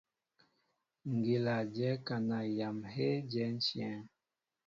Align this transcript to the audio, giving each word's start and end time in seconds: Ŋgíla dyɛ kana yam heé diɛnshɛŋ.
Ŋgíla 1.13 1.55
dyɛ 1.75 1.91
kana 2.07 2.37
yam 2.57 2.77
heé 2.93 3.11
diɛnshɛŋ. 3.31 4.01